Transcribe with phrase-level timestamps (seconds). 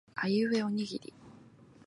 [0.15, 1.13] あいうえおおにぎり